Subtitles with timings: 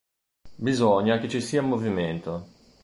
[0.55, 2.47] Bisogna che ci sia movimento.